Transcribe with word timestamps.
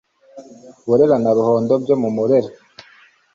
burera 0.87 1.15
na 1.23 1.31
ruhondo 1.37 1.73
byo 1.83 1.95
mu 2.01 2.09
murera 2.15 2.49